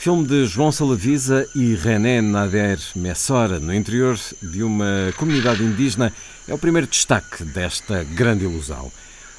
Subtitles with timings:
[0.00, 6.12] Filme de João Salavisa e René Nader Messora, no interior de uma comunidade indígena,
[6.46, 8.92] é o primeiro destaque desta grande ilusão.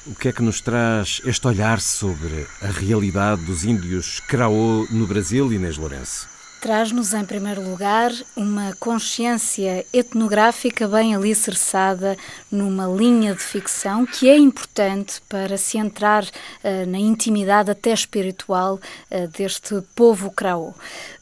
[0.06, 5.06] O que é que nos traz este olhar sobre a realidade dos índios Craô no
[5.06, 6.28] Brasil, Inês Lourenço?
[6.60, 12.18] Traz-nos, em primeiro lugar, uma consciência etnográfica bem alicerçada
[12.52, 18.74] numa linha de ficção que é importante para se entrar uh, na intimidade até espiritual
[18.74, 20.74] uh, deste povo craô.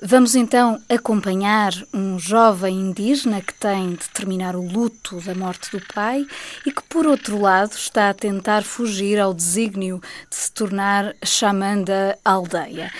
[0.02, 5.80] Vamos então acompanhar um jovem indígena que tem de terminar o luto da morte do
[5.94, 6.26] pai
[6.66, 11.80] e que, por outro lado, está a tentar fugir ao desígnio de se tornar xamã
[11.80, 12.90] da aldeia.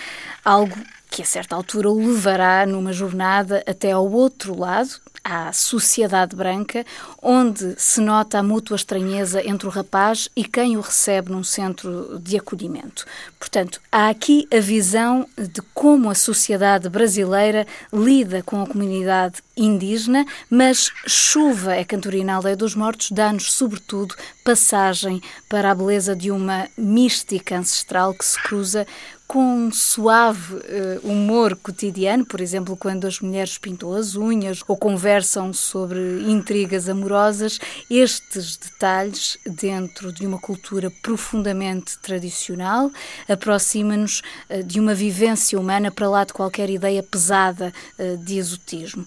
[0.45, 0.77] Algo
[1.11, 6.87] que a certa altura o levará numa jornada até ao outro lado, à sociedade branca,
[7.21, 12.19] onde se nota a mútua estranheza entre o rapaz e quem o recebe num centro
[12.19, 13.05] de acolhimento.
[13.39, 20.25] Portanto, há aqui a visão de como a sociedade brasileira lida com a comunidade indígena,
[20.49, 26.31] mas Chuva é cantoria na Aldeia dos Mortos dá-nos, sobretudo, passagem para a beleza de
[26.31, 28.87] uma mística ancestral que se cruza
[29.29, 30.61] com um suave uh,
[31.07, 37.61] humor cotidiano, por exemplo, quando as mulheres pintam as unhas ou conversam sobre intrigas amorosas,
[37.91, 42.91] estes detalhes, dentro de uma cultura profundamente tradicional,
[43.29, 49.05] aproxima-nos uh, de uma vivência humana para lá de qualquer ideia pesada uh, de exotismo.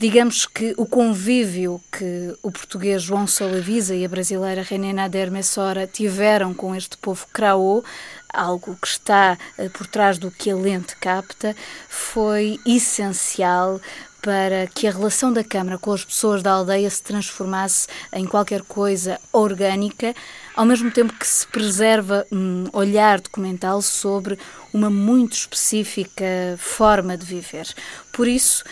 [0.00, 5.88] Digamos que o convívio que o português João Solavisa e a brasileira René Nader Messora
[5.88, 7.82] tiveram com este povo craô
[8.32, 11.56] algo que está uh, por trás do que a lente capta,
[11.88, 13.80] foi essencial
[14.22, 18.62] para que a relação da Câmara com as pessoas da aldeia se transformasse em qualquer
[18.62, 20.14] coisa orgânica,
[20.58, 24.36] ao mesmo tempo que se preserva um olhar documental sobre
[24.74, 26.24] uma muito específica
[26.58, 27.72] forma de viver.
[28.12, 28.64] Por isso,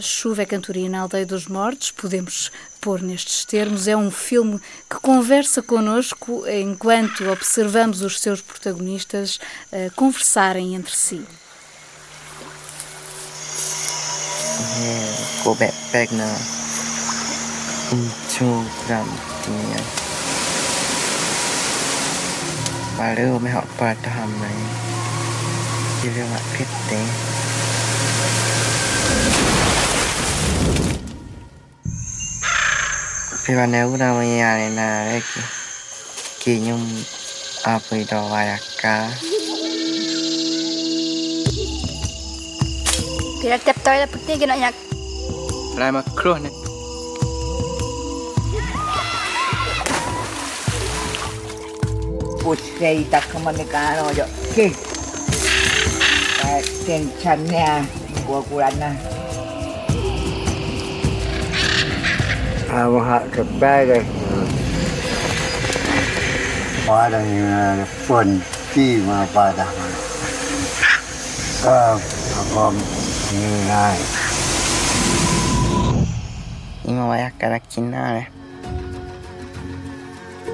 [0.00, 5.00] Chuva é Cantoria na Aldeia dos Mortos, podemos pôr nestes termos, é um filme que
[5.02, 9.40] conversa connosco enquanto observamos os seus protagonistas
[9.72, 11.26] uh, conversarem entre si.
[15.58, 16.30] backpack là
[18.28, 19.06] chu làm
[19.42, 20.11] thì
[23.02, 24.54] ba đứa mới học ba thầm này
[26.02, 27.06] chỉ là mặt kết đấy
[33.44, 35.24] พี่วันเนื้อเราไม่ยาเลยนะเล็ก
[36.42, 36.82] กี่ยุ่ม
[37.66, 38.52] อาไปดอวาย
[38.82, 38.96] กา
[43.38, 44.74] พี่รักจับตัวแล้วพึ่งนี่กันหน่อยอยาก
[45.80, 46.61] รายมาครัวเนี่ย
[52.46, 54.72] useita kamanekanoyo ki
[56.86, 57.84] tenchanea
[58.26, 58.96] kuakurana
[62.72, 64.02] Vamos a repegar.
[66.86, 68.40] Para yung fun
[68.72, 69.66] khi mà bà đã
[71.64, 71.98] có
[72.54, 72.74] con
[73.32, 73.98] như này.
[76.84, 78.41] Ngồi ở cái đó chín nữa này.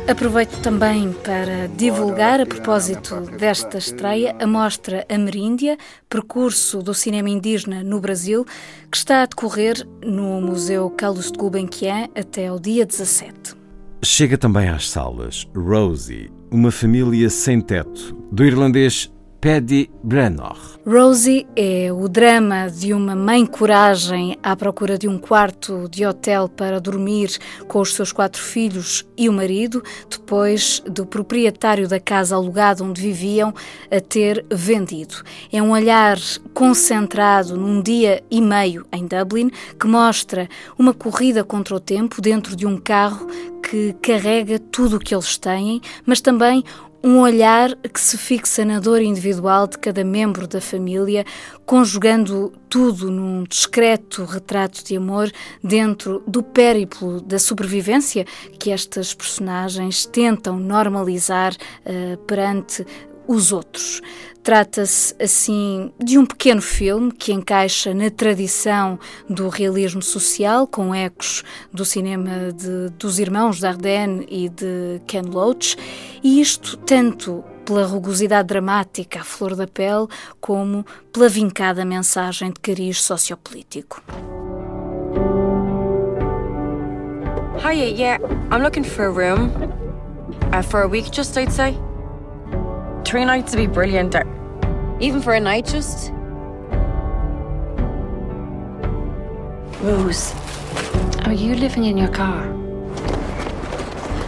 [0.09, 5.77] Aproveito também para divulgar, a propósito desta estreia, a mostra Ameríndia,
[6.09, 8.47] percurso do cinema indígena no Brasil,
[8.91, 13.55] que está a decorrer no Museu Carlos de Gulbenkian até ao dia 17.
[14.03, 20.57] Chega também às salas Rosie, uma família sem teto, do irlandês Paddy Brenner.
[20.85, 26.49] Rosie é o drama de uma mãe coragem à procura de um quarto de hotel
[26.49, 27.39] para dormir
[27.69, 29.81] com os seus quatro filhos e o marido,
[30.11, 33.55] depois do proprietário da casa alugada onde viviam
[33.91, 35.23] a ter vendido.
[35.53, 36.19] É um olhar
[36.53, 42.57] concentrado num dia e meio em Dublin que mostra uma corrida contra o tempo dentro
[42.57, 43.29] de um carro
[43.71, 46.65] que carrega tudo o que eles têm, mas também
[47.03, 51.25] um olhar que se fixa na dor individual de cada membro da família,
[51.65, 55.31] conjugando tudo num discreto retrato de amor
[55.63, 58.27] dentro do périplo da sobrevivência
[58.59, 62.85] que estas personagens tentam normalizar uh, perante
[63.29, 64.01] os outros.
[64.43, 68.99] Trata-se, assim, de um pequeno filme que encaixa na tradição
[69.29, 75.77] do realismo social, com ecos do cinema de, dos irmãos Dardenne e de Ken Loach,
[76.25, 80.07] e isto tanto pela rugosidade dramática à flor da pele,
[80.41, 84.03] como pela vincada mensagem de cariz sociopolítico.
[87.63, 88.19] Hiya, yeah,
[88.51, 89.51] I'm looking for a room.
[90.55, 91.77] Uh, for a week, just I'd say.
[93.09, 94.15] Three nights would be brilliant.
[95.01, 96.13] Even for a night, just.
[99.81, 100.35] Rose,
[101.25, 102.45] are you living in your car?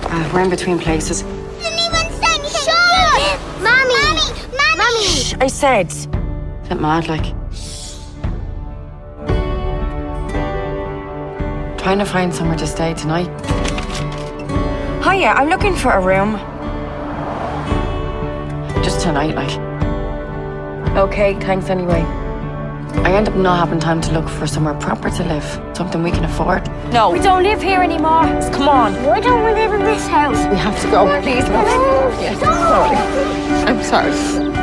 [0.09, 1.21] Uh, we're in between places.
[1.21, 3.37] Didn't even say anything.
[3.63, 4.09] Mommy!
[4.57, 4.79] Mommy!
[4.79, 5.05] Mommy!
[5.05, 5.89] Shh, I said.
[6.67, 7.37] Bit mad, like.
[11.77, 13.29] Trying to find somewhere to stay tonight.
[15.05, 16.41] Hiya, I'm looking for a room.
[19.01, 20.95] Just tonight, like.
[20.95, 22.03] Okay, thanks anyway.
[23.03, 25.45] I end up not having time to look for somewhere proper to live.
[25.75, 26.69] Something we can afford.
[26.93, 27.11] No.
[27.11, 28.25] We don't live here anymore.
[28.53, 28.93] Come on.
[29.05, 30.37] Why don't we live in this house?
[30.51, 31.49] We have to go, please.
[32.21, 32.95] Yes, sorry.
[32.95, 34.60] Oh, I'm sorry.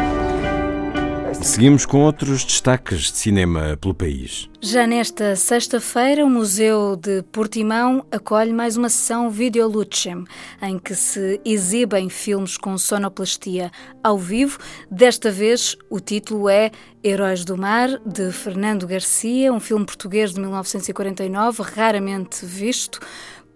[1.47, 4.49] Seguimos com outros destaques de cinema pelo país.
[4.61, 10.25] Já nesta sexta-feira, o Museu de Portimão acolhe mais uma sessão Videolucem,
[10.61, 13.71] em que se exibem filmes com sonoplastia
[14.03, 14.59] ao vivo.
[14.91, 16.69] Desta vez, o título é
[17.01, 22.99] Heróis do Mar, de Fernando Garcia, um filme português de 1949, raramente visto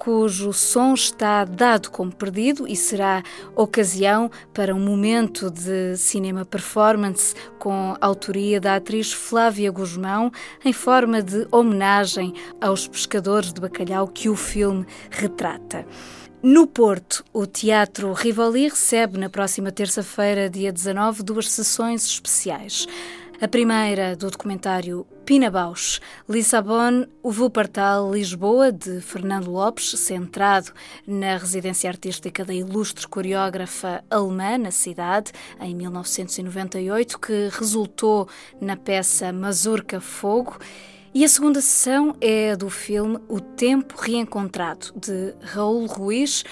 [0.02, 3.22] cujo som está dado como perdido e será
[3.56, 10.32] ocasião para um momento de cinema performance com autoria da atriz Flávia Guzmão,
[10.66, 15.86] em forma de homenagem aos pescadores de bacalhau que o filme retrata.
[16.42, 22.88] No Porto, o Teatro Rivoli recebe na próxima terça-feira, dia 19, duas sessões especiais.
[23.40, 30.72] A primeira do documentário Pina Bausch, Lissabon, o Wuppertal, Lisboa, de Fernando Lopes, centrado
[31.06, 38.28] na residência artística da ilustre coreógrafa alemã na cidade, em 1998, que resultou
[38.60, 40.58] na peça Mazurca Fogo.
[41.14, 46.44] E a segunda sessão é do filme O Tempo Reencontrado, de Raul Ruiz,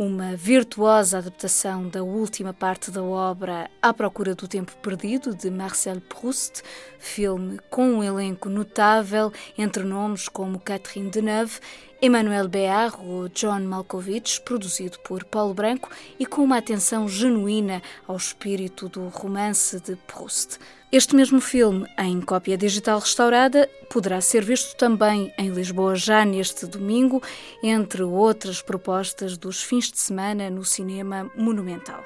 [0.00, 6.00] uma virtuosa adaptação da última parte da obra À Procura do Tempo Perdido, de Marcel
[6.00, 6.62] Proust,
[6.98, 11.60] filme com um elenco notável entre nomes como Catherine Deneuve,
[12.02, 12.96] Emmanuel Béard
[13.34, 19.78] John Malkovich, produzido por Paulo Branco e com uma atenção genuína ao espírito do romance
[19.80, 20.58] de Proust.
[20.90, 26.64] Este mesmo filme, em cópia digital restaurada, poderá ser visto também em Lisboa já neste
[26.64, 27.22] domingo,
[27.62, 32.02] entre outras propostas dos fins de semana no cinema monumental.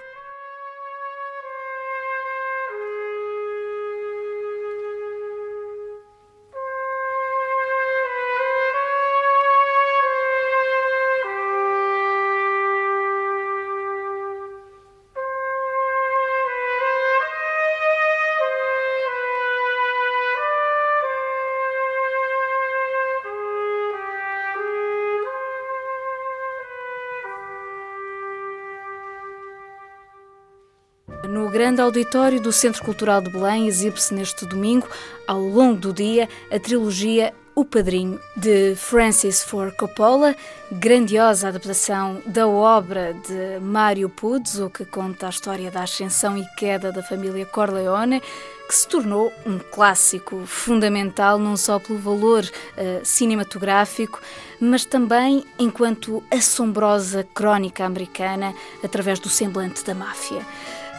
[31.35, 34.89] No grande auditório do Centro Cultural de Belém exibe-se neste domingo,
[35.27, 40.37] ao longo do dia, a trilogia O Padrinho, de Francis Ford Coppola,
[40.71, 46.93] grandiosa adaptação da obra de Mário Puzo, que conta a história da ascensão e queda
[46.93, 48.23] da família Corleone,
[48.69, 54.21] que se tornou um clássico fundamental não só pelo valor uh, cinematográfico,
[54.61, 60.47] mas também enquanto assombrosa crónica americana através do semblante da máfia.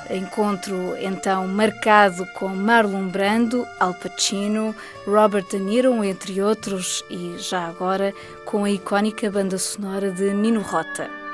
[0.09, 4.75] Encontro então marcado com Marlon Brando, Al Pacino,
[5.07, 8.13] Robert De Niro, entre outros, e já agora
[8.45, 11.09] com a icónica banda sonora de Nino Rota.–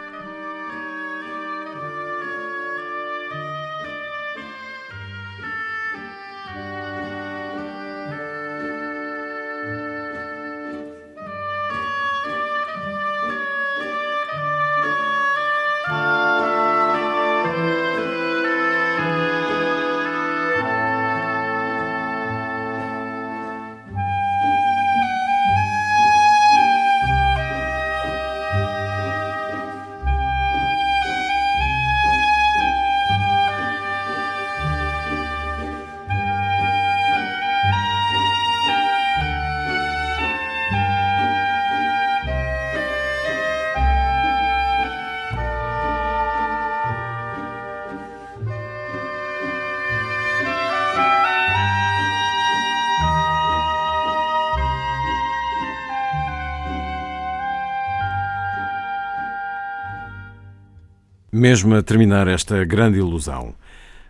[61.33, 63.55] Mesmo a terminar esta grande ilusão,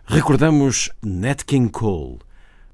[0.04, 2.18] recordamos Nat King Cole.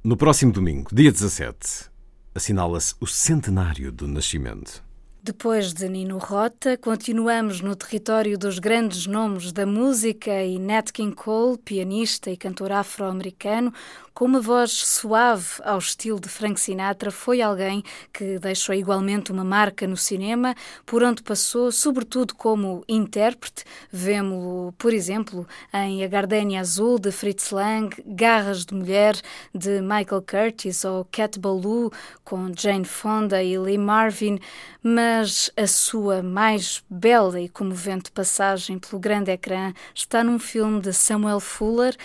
[0.03, 1.91] No próximo domingo, dia 17,
[2.35, 4.83] assinala-se o centenário do nascimento.
[5.23, 11.15] Depois de Nino Rota, continuamos no território dos grandes nomes da música e Nat King
[11.15, 13.71] Cole, pianista e cantor afro-americano,
[14.19, 19.45] com uma voz suave ao estilo de Frank Sinatra, foi alguém que deixou igualmente uma
[19.45, 23.63] marca no cinema, por onde passou, sobretudo como intérprete.
[23.93, 29.15] Vemo-lo, por exemplo, em A Gardenia Azul, de Fritz Lang, Garras de Mulher,
[29.55, 31.93] de Michael Curtis, ou Cat Ballou,
[32.25, 34.41] com Jane Fonda e Lee Marvin,
[34.83, 40.93] mas a sua mais bela e comovente passagem pelo grande ecrã está num filme de
[40.93, 41.97] Samuel Fuller,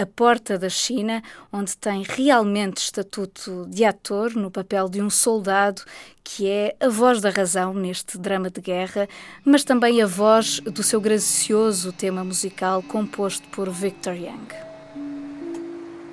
[0.00, 5.82] a Porta da China, onde tem realmente estatuto de ator no papel de um soldado
[6.24, 9.06] que é a voz da razão neste drama de guerra,
[9.44, 14.48] mas também a voz do seu gracioso tema musical composto por Victor Young.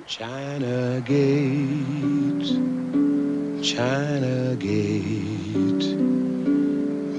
[0.06, 2.58] China Gate,
[3.62, 5.96] China Gate,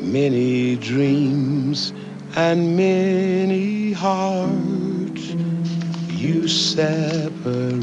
[0.03, 1.93] many dreams
[2.35, 4.78] and many hearts.
[6.19, 7.79] You separate.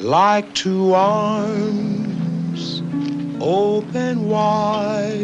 [0.00, 2.82] Like two arms
[3.42, 5.20] open wide,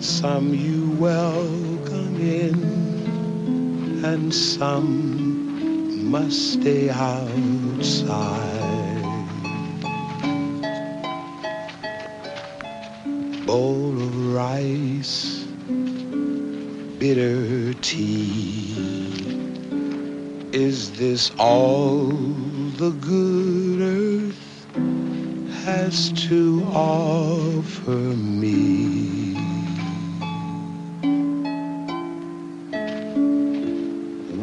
[0.00, 8.20] some you welcome in, and some must stay outside.
[13.44, 15.51] Bowl of rice
[17.02, 18.70] bitter tea.
[20.52, 22.06] Is this all
[22.78, 24.66] the good earth
[25.64, 29.34] has to offer me?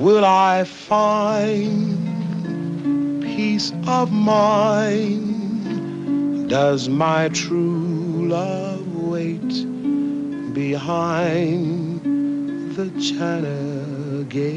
[0.03, 2.03] Will I find
[3.23, 5.29] peace of mind?
[6.49, 9.47] Does my true love wait
[10.53, 11.88] behind?
[12.79, 14.55] The China Gate.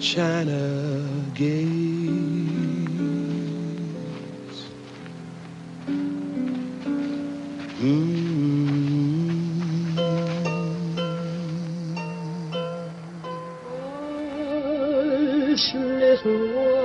[0.00, 0.62] China
[1.34, 1.68] Gate.
[7.82, 8.24] Mm.
[15.74, 16.83] little one.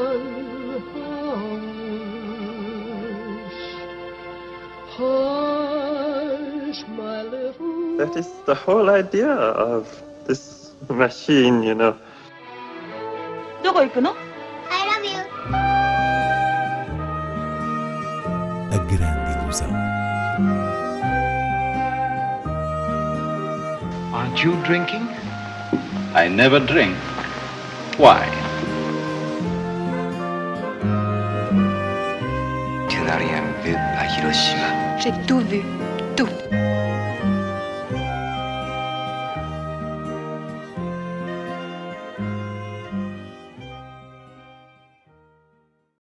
[7.99, 9.87] That is the whole idea of
[10.27, 11.95] this machine, you know.
[13.63, 14.15] どこ行くの
[14.71, 15.19] I love you.
[18.71, 19.71] A grande ilusão.
[24.13, 25.09] Aren't you drinking?
[26.15, 26.97] I never drink.
[27.97, 28.29] Why?
[32.89, 34.99] Tu n'as rien vu à Hiroshima.
[34.99, 35.63] J'ai tout vu.